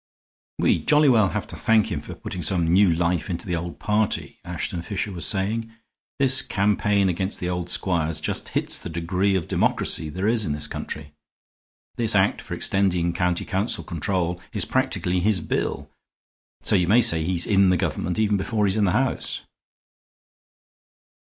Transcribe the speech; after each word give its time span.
"We 0.57 0.79
jolly 0.79 1.09
well 1.09 1.29
have 1.29 1.45
to 1.45 1.55
thank 1.55 1.91
him 1.91 2.01
for 2.01 2.15
putting 2.15 2.41
some 2.41 2.65
new 2.65 2.89
life 2.89 3.29
into 3.29 3.45
the 3.45 3.55
old 3.55 3.77
party," 3.77 4.39
Ashton 4.43 4.81
Fisher 4.81 5.11
was 5.11 5.27
saying. 5.27 5.71
"This 6.17 6.41
campaign 6.41 7.07
against 7.07 7.39
the 7.39 7.49
old 7.49 7.69
squires 7.69 8.19
just 8.19 8.49
hits 8.57 8.79
the 8.79 8.89
degree 8.89 9.35
of 9.35 9.47
democracy 9.47 10.09
there 10.09 10.27
is 10.27 10.43
in 10.43 10.53
this 10.53 10.65
county. 10.65 11.13
This 11.97 12.15
act 12.15 12.41
for 12.41 12.55
extending 12.55 13.13
county 13.13 13.45
council 13.45 13.83
control 13.83 14.41
is 14.53 14.65
practically 14.65 15.19
his 15.19 15.39
bill; 15.39 15.91
so 16.63 16.75
you 16.75 16.87
may 16.87 17.01
say 17.03 17.23
he's 17.23 17.45
in 17.45 17.69
the 17.69 17.77
government 17.77 18.17
even 18.17 18.37
before 18.37 18.65
he's 18.65 18.77
in 18.77 18.85
the 18.85 18.91
House." 18.93 19.43